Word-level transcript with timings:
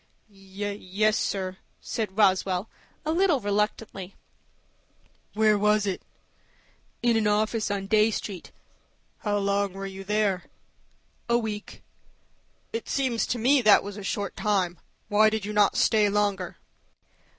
"Yes, 0.31 1.15
sir," 1.15 1.59
said 1.79 2.17
Roswell, 2.17 2.67
a 3.05 3.11
little 3.11 3.39
reluctantly. 3.39 4.15
"Where 5.35 5.59
was 5.59 5.85
it?" 5.85 6.01
"In 7.03 7.15
an 7.15 7.27
office 7.27 7.69
on 7.69 7.85
Dey 7.85 8.09
Street." 8.09 8.51
"How 9.19 9.37
long 9.37 9.73
were 9.73 9.85
you 9.85 10.03
there?" 10.03 10.45
"A 11.29 11.37
week." 11.37 11.83
"It 12.73 12.89
seems 12.89 13.27
to 13.27 13.37
me 13.37 13.61
that 13.61 13.83
was 13.83 13.95
a 13.95 14.01
short 14.03 14.35
time. 14.35 14.79
Why 15.07 15.29
did 15.29 15.45
you 15.45 15.53
not 15.53 15.75
stay 15.77 16.09
longer?" 16.09 16.57